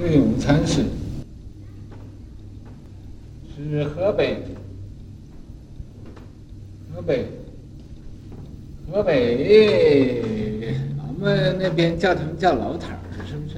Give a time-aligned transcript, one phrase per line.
[0.00, 0.86] 智永禅师
[3.54, 4.42] 是河北，
[6.94, 7.26] 河北，
[8.90, 10.22] 河北，
[10.98, 13.56] 俺们那边叫他们叫老太儿，是不是？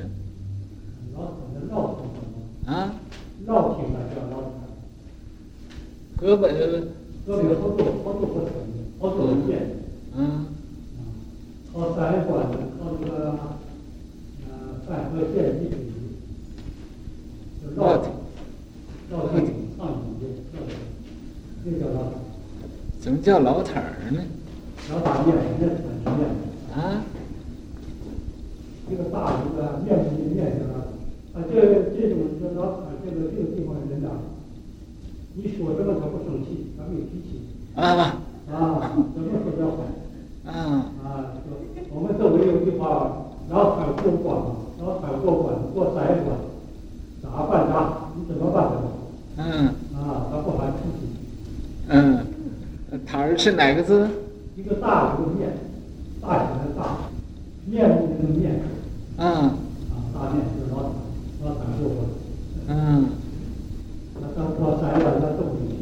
[1.14, 1.94] 老太的老
[2.66, 2.92] 太啊？
[3.46, 4.66] 老太叫老太。
[6.20, 6.50] 河北，
[7.24, 8.52] 河北好多好多个城，
[8.98, 9.76] 好多个县。
[10.16, 10.46] 嗯。
[11.72, 12.44] 靠三关，
[12.80, 13.38] 靠这个，
[14.50, 14.50] 呃，
[14.88, 15.76] 三河县地区。
[17.74, 18.10] 老太，
[19.10, 20.26] 老太上一届，
[21.64, 22.12] 这叫老太。
[23.00, 24.18] 怎么叫老太儿呢？
[24.90, 25.70] 老大面，面
[26.02, 26.26] 团面。
[26.74, 27.06] 啊？
[28.90, 30.82] 一个大一个面皮面上啊，
[31.34, 31.54] 啊，这
[31.94, 34.10] 这种这老太这个这个地方的人呐，
[35.36, 37.46] 你说什么他不生气，他没脾气。
[37.76, 38.18] 啊。
[38.50, 39.78] 啊，怎么说叫坏？
[40.50, 40.90] 啊。
[41.04, 41.38] 啊，
[41.94, 44.34] 我们周围有句话，老太过关，
[44.80, 46.36] 老太过关过三关，
[47.22, 48.10] 咋办咋？
[48.16, 48.66] 你怎么办？
[49.36, 49.66] 嗯。
[49.94, 51.06] 啊，他不喊脾气。
[51.86, 52.18] 嗯。
[53.36, 54.08] 是哪个字？
[54.56, 55.56] 一个大一个面，
[56.20, 56.98] 大写的大，
[57.66, 58.60] 面部那个面。
[59.18, 59.24] 嗯。
[59.26, 59.54] 啊，
[60.14, 60.76] 大面就是老
[61.54, 61.60] 太，
[64.60, 65.80] 老三关，他走进去。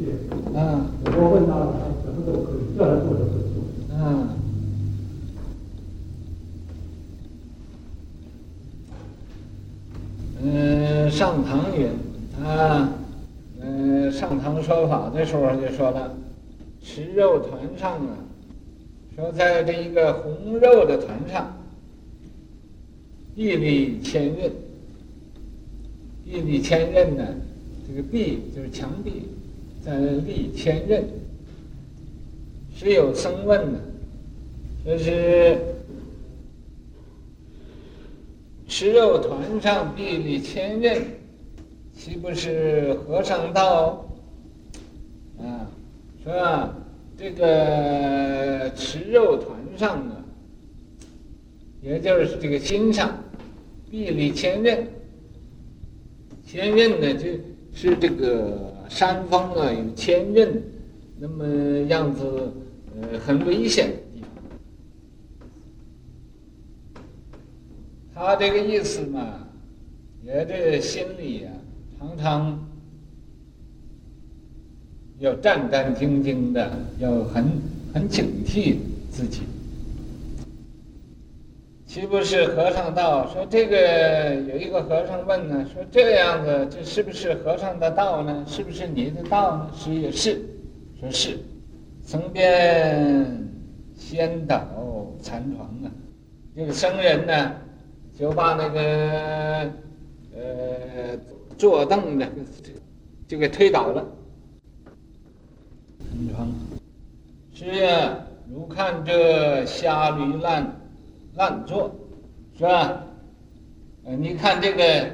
[0.53, 0.57] 嗯。
[1.05, 3.55] 我问他，他什么都可以，叫他做就会做。
[3.93, 3.95] 嗯。
[10.43, 11.87] 嗯，上堂云
[12.43, 12.89] 啊，
[13.61, 16.11] 嗯，上堂说法的时候就说了，
[16.93, 18.17] 吃肉团上啊，
[19.15, 21.57] 说在这一个红肉的团上，
[23.33, 24.51] 壁立千仞，
[26.25, 27.25] 壁立千仞呢，
[27.87, 29.23] 这个壁就是墙壁，
[29.81, 31.01] 在立千仞，
[32.75, 33.79] 时有僧问呢，
[34.83, 35.57] 说是。
[38.67, 41.01] 吃肉团上壁立千仞，
[41.93, 44.05] 岂不是和尚道？
[45.39, 45.67] 啊，
[46.23, 46.73] 说啊，
[47.21, 50.25] 这个吃肉团上啊，
[51.79, 53.15] 也就是这个心上，
[53.91, 54.83] 壁里千仞。
[56.43, 57.27] 千仞呢，就
[57.73, 60.49] 是这个山峰啊，有千仞，
[61.19, 61.45] 那么
[61.89, 62.51] 样子，
[62.99, 63.91] 呃，很危险。
[68.15, 69.47] 他这个意思嘛，
[70.23, 71.53] 也这心里、啊，
[71.99, 72.70] 常常
[75.21, 76.67] 要战战兢兢的，
[76.97, 77.45] 要很
[77.93, 78.77] 很警惕
[79.11, 79.41] 自己。
[81.85, 83.31] 岂不是和尚道？
[83.31, 88.43] 说这个有一个和尚问呢，说这样子，这是不是和尚的道呢？
[88.47, 89.69] 是不是你的道呢？
[89.77, 90.41] 是也是，
[90.99, 91.37] 说是。
[92.03, 93.47] 僧便
[93.95, 94.65] 先倒
[95.21, 95.91] 禅床啊，
[96.55, 97.51] 这个僧人呢？
[98.17, 98.81] 就把那个
[100.35, 101.17] 呃
[101.59, 102.27] 坐凳的
[103.27, 104.03] 就给推倒了。
[107.53, 108.17] 是呀，
[108.51, 110.81] 如看这瞎驴烂
[111.35, 111.91] 烂坐，
[112.57, 113.03] 是吧？
[114.03, 115.09] 呃，你看这个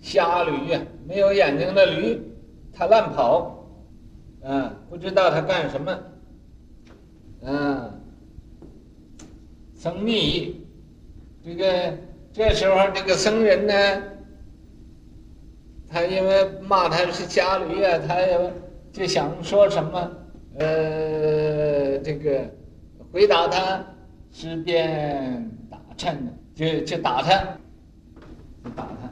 [0.00, 2.20] 瞎驴呀，没有眼睛的驴，
[2.72, 3.64] 它乱跑，
[4.44, 5.98] 啊，不知道它干什么，
[7.44, 7.90] 啊，
[9.76, 10.62] 僧尼。
[11.44, 11.96] 这个
[12.32, 14.02] 这时候，这个僧人呢，
[15.88, 18.52] 他因为骂他是瞎驴啊，他也
[18.96, 20.10] 就想说什么，
[20.58, 22.50] 呃，这个
[23.12, 23.84] 回答他，
[24.32, 27.30] 是便打颤的，就就打他，
[28.64, 29.10] 就打他。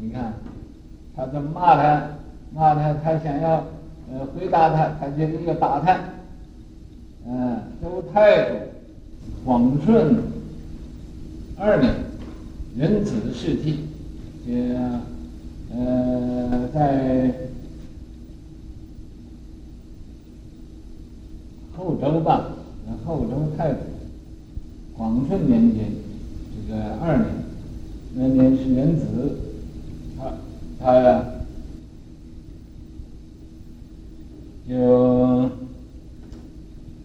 [0.00, 0.34] 你看，
[1.14, 2.10] 他就骂他，
[2.52, 3.64] 骂他，他想要
[4.12, 6.00] 呃回答他，他就一个打他，
[7.26, 8.56] 嗯、呃，周太祖。
[9.44, 10.16] 广顺
[11.56, 11.94] 二年，
[12.76, 13.86] 壬子释ที，
[14.44, 14.76] 这
[15.72, 17.32] 呃，在
[21.76, 22.52] 后周吧，
[23.04, 23.80] 后周太祖
[24.96, 25.84] 广顺年间，
[26.66, 27.26] 这个二年，
[28.14, 29.06] 那年是壬子，
[30.18, 30.32] 他
[30.80, 31.24] 他呀，
[34.68, 35.50] 就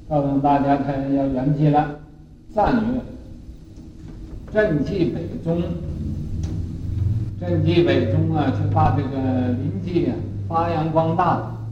[0.09, 1.99] 告诉大家，他要圆寂了。
[2.53, 3.01] 赞曰
[4.53, 5.59] ：“賑济北宗，
[7.41, 10.11] 賑济北宗啊，就把这个临济
[10.47, 11.67] 发扬光大了。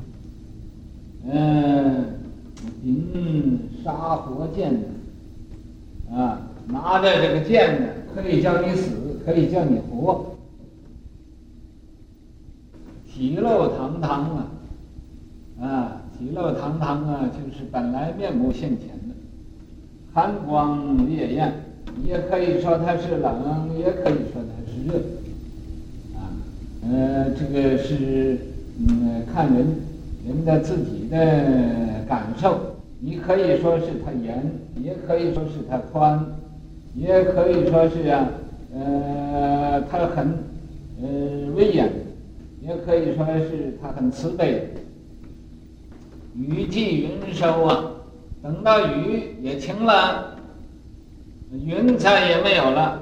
[1.32, 2.06] 嗯，
[2.84, 4.74] 银杀活剑
[6.12, 10.36] 啊，拿着这个剑呢，可以叫你死，可以叫你活。
[13.08, 14.48] 体露堂堂啊，
[15.62, 19.16] 啊，体露堂堂啊，就是本来面目现前的。”
[20.14, 21.54] 寒光烈焰，
[22.04, 25.00] 也可以说它是冷，也可以说它是热，
[26.18, 26.28] 啊，
[26.84, 28.38] 呃，这个是
[28.80, 29.66] 嗯，看人
[30.28, 32.71] 人的自己的感受。
[33.04, 34.46] 你可以说是它严，
[34.80, 36.24] 也可以说是它宽，
[36.94, 38.30] 也可以说是啊，
[38.76, 40.38] 呃，它很
[41.02, 41.92] 呃威严，
[42.62, 44.70] 也可以说是它很慈悲。
[46.36, 47.92] 雨霁云收啊，
[48.44, 50.38] 等到雨也停了，
[51.52, 53.02] 云彩也没有了，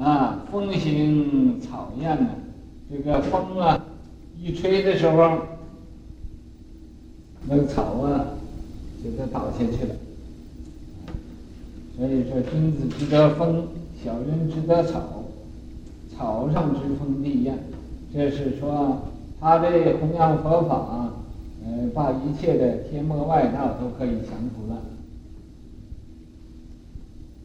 [0.00, 2.26] 啊，风行草偃呢，
[2.90, 3.80] 这个风啊
[4.42, 5.38] 一吹的时候，
[7.48, 8.26] 那个草啊。
[9.04, 9.94] 就都倒下去了，
[11.94, 13.68] 所以说君子之德风，
[14.02, 15.24] 小人之德草，
[16.16, 17.52] 草上之风地偃。
[18.14, 19.02] 这是说
[19.38, 21.12] 他这弘扬佛法，
[21.66, 24.80] 呃，把一切的天魔外道都可以降服了。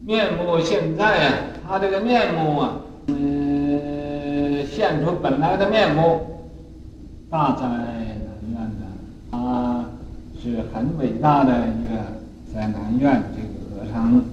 [0.06, 1.34] 面目现在啊，
[1.68, 6.20] 他这个面目啊，嗯，现出本来的面目，
[7.28, 9.79] 大哉南院的啊。
[10.42, 11.90] 是很伟大的一个
[12.50, 14.24] 在南院这个和尚，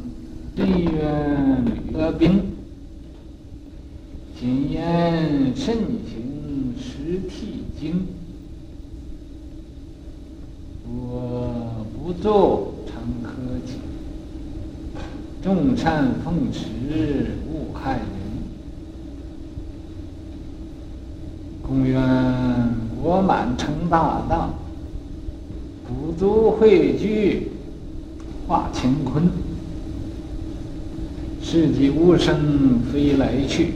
[0.56, 2.56] 立愿履阿宾，
[4.40, 8.08] 谨言慎行实体经，
[10.90, 13.30] 我不作常科
[13.66, 13.74] 技，
[15.44, 16.68] 众善奉持
[17.52, 18.06] 勿害人，
[21.62, 22.02] 公愿
[23.04, 24.54] 果满成大道。
[26.18, 27.52] 足汇聚
[28.48, 29.30] 化乾坤，
[31.40, 33.74] 世纪无声飞来去，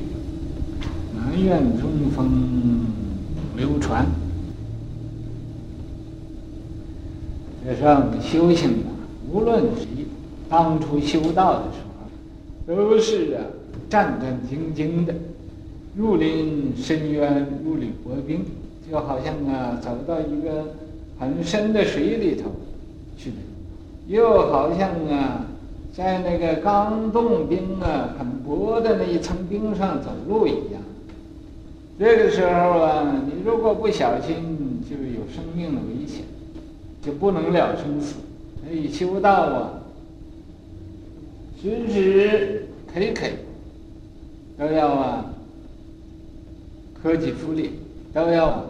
[1.15, 2.87] 南院中风
[3.55, 4.07] 流传。
[7.63, 8.89] 这上修行啊，
[9.31, 9.85] 无论谁
[10.49, 11.77] 当初修道的时
[12.65, 13.45] 候，都是啊
[13.87, 15.13] 战战兢兢的，
[15.95, 18.39] 如临深渊，如履薄冰，
[18.89, 20.80] 就好像啊走到一个。
[21.21, 22.49] 很深的水里头
[23.15, 23.31] 去，
[24.07, 25.45] 又好像啊，
[25.93, 30.81] 在那个刚冻冰啊很薄的那一层冰上走路一样。
[31.99, 36.23] 这个时候啊，你如果不小心，就有生命的危险，
[37.03, 38.15] 就不能了生死。
[38.63, 39.73] 所以修道啊，
[41.61, 43.27] 时时刻刻
[44.57, 45.25] 都要啊，
[47.03, 47.73] 克己复礼，
[48.11, 48.65] 都要，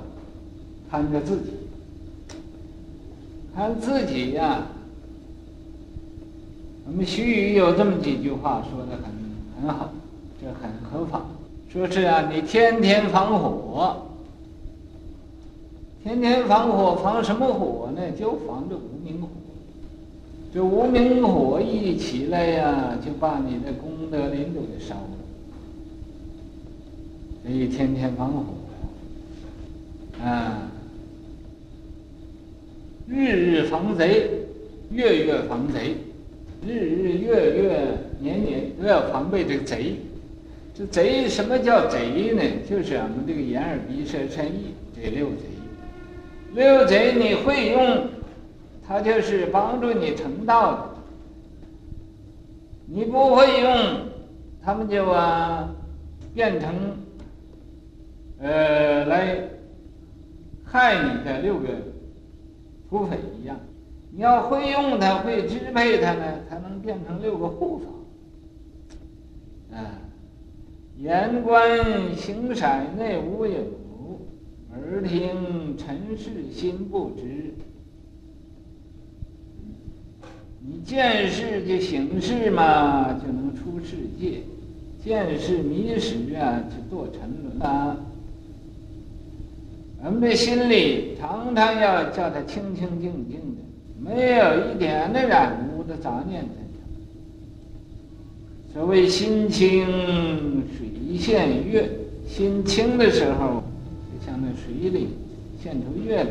[0.90, 1.61] 看着自己。
[3.54, 4.64] 他自己呀、
[6.86, 9.12] 我们须臾有这么几句话说的很
[9.62, 9.92] 很好，
[10.42, 11.22] 这很合法。
[11.70, 14.08] 说是啊，你天天防火，
[16.02, 18.12] 天天防火，防什么火呢？
[18.12, 19.28] 就防这无明火。
[20.54, 25.02] 这无明火一起来呀、就把你的功德林都给烧了。
[27.44, 28.44] 所以天天防火，
[30.26, 30.72] 啊。
[33.14, 34.30] 日日防贼，
[34.90, 35.98] 月月防贼，
[36.66, 39.98] 日日月月年年都要防备这个贼。
[40.74, 42.42] 这贼什么叫贼呢？
[42.70, 45.44] 就是我们这个眼耳鼻舌身意这六贼。
[46.54, 48.08] 六贼你会用，
[48.88, 50.80] 它就是帮助你成道的；
[52.86, 53.76] 你不会用，
[54.64, 55.70] 他们就啊
[56.34, 56.74] 变成
[58.40, 59.38] 呃来
[60.64, 61.68] 害你的六个。
[62.92, 63.58] 土匪一样，
[64.12, 69.78] 你要会用它，会支配它呢，才能变成六个护法。
[69.78, 69.98] 啊，
[70.98, 72.66] 言观行色
[72.98, 73.60] 内无有，
[74.74, 77.54] 耳听尘世心不知。
[80.60, 84.44] 你见识就行事嘛，就能出世界；
[85.02, 87.96] 见识迷失啊，就堕沉沦啊。
[90.04, 93.62] 我们的心里常常要叫它清清净净的，
[94.00, 96.72] 没有一点的染污的杂念在里。
[98.74, 99.86] 所谓心清
[100.76, 100.88] 水
[101.20, 101.88] 现月，
[102.28, 103.62] 心清的时候，
[104.12, 105.10] 就像那水里
[105.62, 106.30] 现出月亮。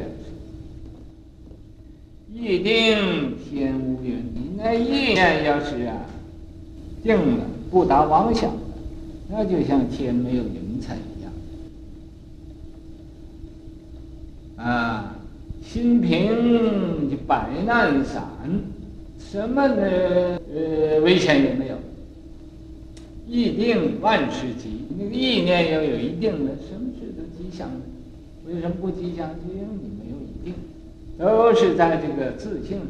[2.33, 5.97] 意定天无云，你那意念要是啊
[7.05, 8.53] 定了，不打妄想，
[9.29, 10.97] 那就像天没有云彩。
[14.57, 15.17] 啊，
[15.73, 18.25] 心平就百难散，
[19.21, 20.41] 什么呢？
[20.53, 21.77] 呃，危险也没有。
[23.29, 27.77] 意定万事吉，那个意念要有一定的，什么事都吉祥的。
[28.49, 29.31] 为什么不吉祥？
[29.31, 30.55] 就因为你没有一定，
[31.17, 32.89] 都是在这个自性上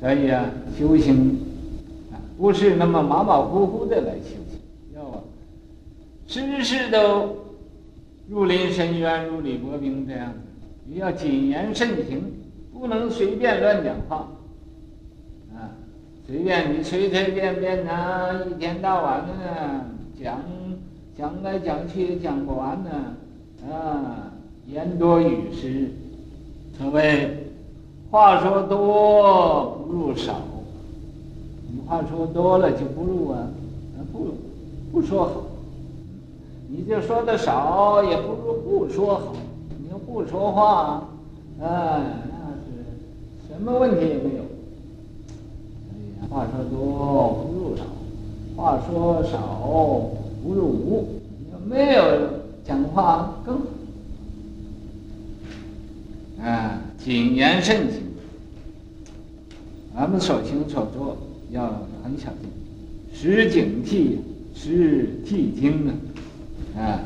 [0.00, 1.38] 所以啊，修行
[2.38, 4.58] 不是那么马马虎虎的来修行，
[4.96, 5.20] 要啊
[6.26, 7.36] 时时都
[8.30, 10.32] 如临深渊、如履薄冰这样，
[10.86, 12.22] 你要谨言慎行，
[12.72, 14.28] 不能随便乱讲话。
[15.54, 15.70] 啊，
[16.26, 19.84] 随便你随随便便呐，一天到晚的
[20.22, 20.40] 讲
[21.16, 22.90] 讲来讲去也讲不完呢，
[23.70, 24.32] 啊，
[24.66, 25.90] 言多语失，
[26.76, 27.46] 所谓
[28.10, 30.40] 话说多不如少。
[31.70, 33.48] 你话说多了就不如啊，
[34.12, 34.34] 不
[34.92, 35.42] 不说好。
[36.68, 39.36] 你就说的少，也不如不说好。
[40.14, 41.08] 不说话，
[41.60, 42.70] 啊，那是
[43.48, 44.42] 什么问题也没有。
[45.90, 47.82] 哎呀话说多不如少，
[48.56, 49.36] 话说少
[50.44, 51.20] 不如无。
[51.40, 52.04] 你要没有
[52.64, 53.64] 讲话更好。
[56.44, 58.00] 啊，谨言慎行。
[59.96, 61.16] 咱们所行所做。
[61.50, 61.66] 要
[62.04, 62.48] 很小心，
[63.12, 64.18] 时警惕，
[64.54, 66.80] 时惕听啊！
[66.80, 67.00] 啊，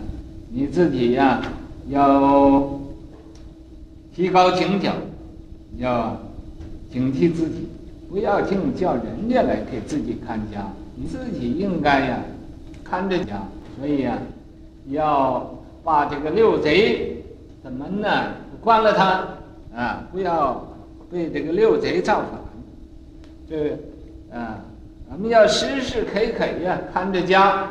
[0.51, 1.43] 你自己呀，
[1.91, 2.78] 要
[4.19, 4.93] 提高警觉，
[5.77, 6.17] 要
[6.91, 7.69] 警惕自己，
[8.11, 12.19] 不要净叫人家来给自己看家，你自己应该呀
[12.83, 13.41] 看着家。
[13.79, 14.19] 所以呀，
[14.89, 15.49] 要
[15.85, 17.23] 把这个六贼
[17.63, 18.09] 的门呢
[18.61, 19.25] 关了它
[19.73, 20.67] 啊，不要
[21.09, 22.41] 被这个六贼造反。
[23.49, 23.79] 这。
[24.37, 24.59] 啊，
[25.09, 27.69] 咱们要时时刻刻呀看着家，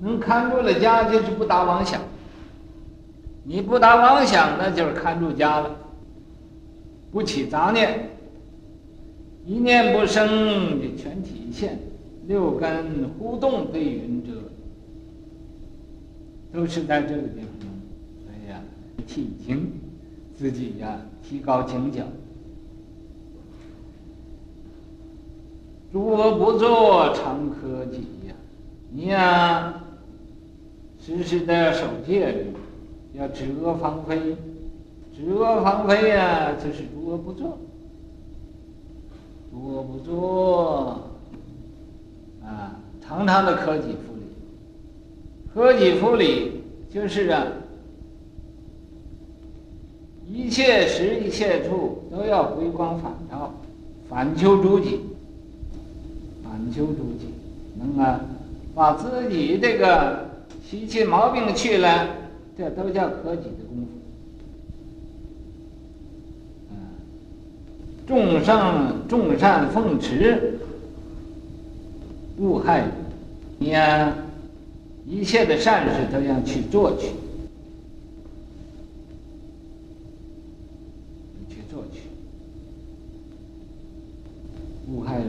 [0.00, 2.00] 能看住了家，就是不打妄想。
[3.48, 5.70] 你不打妄想，那就是看住家了，
[7.12, 8.10] 不起杂念，
[9.46, 11.78] 一念不生就全体现。
[12.26, 14.32] 六根互动对云者，
[16.52, 17.70] 都是在这个地方。
[18.24, 18.60] 所以呀，
[19.06, 19.70] 提醒
[20.36, 22.04] 自己呀，提高警觉。
[25.92, 28.34] 诸恶不作，常科己呀！
[28.90, 29.84] 你呀，
[31.00, 32.46] 时时的守戒律，
[33.18, 34.36] 要止恶防非。
[35.14, 37.58] 止恶防非呀，就是诸恶不作。
[39.50, 41.00] 诸恶不作，
[42.44, 44.22] 啊，常常的克己复礼。
[45.54, 47.46] 克己复礼，就是啊，
[50.28, 53.54] 一切时一切处都要回光返照，
[54.10, 55.00] 反求诸己。
[56.44, 57.32] 反求诸己，
[57.78, 58.20] 能啊，
[58.74, 60.28] 把自己这个
[60.62, 62.08] 习气毛病去了，
[62.56, 63.86] 这都叫克己的功夫。
[66.70, 66.74] 啊，
[68.06, 70.58] 众善众善奉持，
[72.38, 72.90] 勿害人。
[73.58, 74.14] 你呀，
[75.06, 77.08] 一切的善事都要去做去，
[81.48, 82.00] 去做去，
[84.90, 85.26] 勿害人。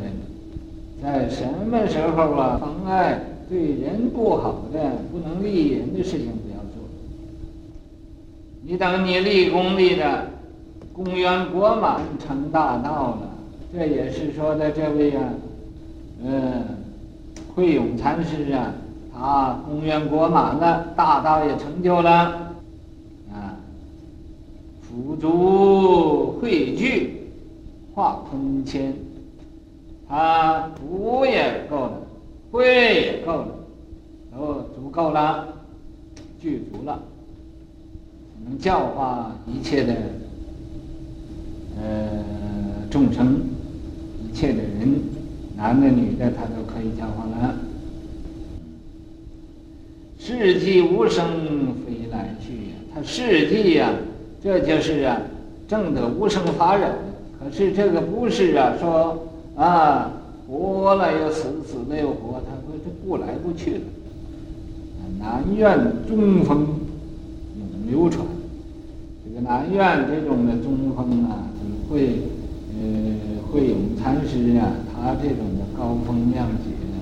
[1.01, 6.36] 在什么时候啊，妨碍对人不好的、不能利人的事情。
[8.69, 10.27] 你等你立功立的，
[10.91, 13.29] 功圆果满成大道了，
[13.71, 15.23] 这也是说的这位啊，
[16.21, 16.65] 嗯，
[17.55, 18.73] 慧永禅师啊，
[19.13, 22.11] 他功圆果满了，大道也成就了，
[23.31, 23.55] 啊，
[24.81, 27.21] 福足慧聚，
[27.95, 28.93] 化空谦。
[30.09, 32.01] 他福也够了，
[32.51, 33.47] 慧也够了，
[34.35, 35.47] 都足够了，
[36.41, 36.99] 具足了，
[38.45, 39.93] 能教化一切的
[41.81, 42.19] 呃
[42.89, 43.41] 众生，
[44.23, 44.99] 一切的人，
[45.55, 47.55] 男的女的，他都可以教化了。
[50.19, 51.25] 世际无生，
[51.85, 53.93] 非来去呀，他世际呀，
[54.43, 55.21] 这就是啊，
[55.67, 56.91] 证得无生法忍。
[57.39, 59.23] 可是这个不是啊，说。
[59.57, 60.11] 啊，
[60.47, 63.81] 活了又死，死了又活，他说这不来不去了。
[65.17, 66.67] 南院宗风
[67.89, 68.25] 流传，
[69.23, 71.47] 这个南院这种的宗风啊，
[71.89, 72.21] 会
[72.73, 76.97] 呃会永禅师啊，他这种的高风亮节呢，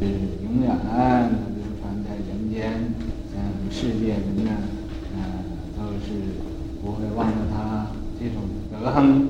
[0.00, 0.06] 是
[0.44, 2.72] 永远流传在人间，
[3.36, 4.50] 嗯，世界人呢，
[5.14, 5.20] 嗯，
[5.76, 6.12] 都是
[6.82, 7.88] 不会忘了他
[8.18, 9.28] 这种德行。